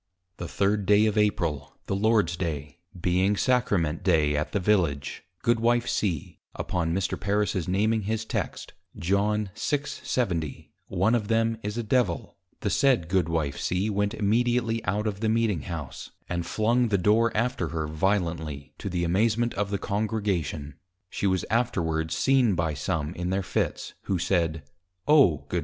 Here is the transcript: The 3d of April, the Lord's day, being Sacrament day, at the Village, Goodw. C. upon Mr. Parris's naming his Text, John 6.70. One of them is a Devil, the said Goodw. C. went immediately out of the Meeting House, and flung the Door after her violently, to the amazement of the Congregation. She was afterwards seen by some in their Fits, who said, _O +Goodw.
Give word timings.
The 0.37 0.47
3d 0.47 1.07
of 1.07 1.15
April, 1.15 1.75
the 1.85 1.95
Lord's 1.95 2.35
day, 2.35 2.79
being 2.99 3.37
Sacrament 3.37 4.01
day, 4.03 4.35
at 4.35 4.51
the 4.51 4.59
Village, 4.59 5.23
Goodw. 5.43 5.81
C. 5.85 6.39
upon 6.55 6.91
Mr. 6.91 7.19
Parris's 7.19 7.67
naming 7.67 8.01
his 8.01 8.25
Text, 8.25 8.73
John 8.97 9.51
6.70. 9.55 10.69
One 10.87 11.13
of 11.13 11.27
them 11.27 11.59
is 11.61 11.77
a 11.77 11.83
Devil, 11.83 12.35
the 12.61 12.71
said 12.71 13.09
Goodw. 13.09 13.51
C. 13.51 13.91
went 13.91 14.15
immediately 14.15 14.83
out 14.85 15.05
of 15.05 15.19
the 15.19 15.29
Meeting 15.29 15.61
House, 15.61 16.09
and 16.27 16.47
flung 16.47 16.87
the 16.87 16.97
Door 16.97 17.33
after 17.37 17.67
her 17.67 17.85
violently, 17.85 18.73
to 18.79 18.89
the 18.89 19.03
amazement 19.03 19.53
of 19.53 19.69
the 19.69 19.77
Congregation. 19.77 20.79
She 21.11 21.27
was 21.27 21.45
afterwards 21.51 22.15
seen 22.15 22.55
by 22.55 22.73
some 22.73 23.13
in 23.13 23.29
their 23.29 23.43
Fits, 23.43 23.93
who 24.05 24.17
said, 24.17 24.63
_O 25.07 25.47
+Goodw. 25.47 25.59